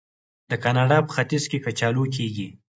[0.49, 2.47] د کاناډا په ختیځ کې کچالو کیږي.